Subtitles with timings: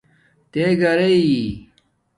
[0.51, 1.21] تےگھرئئ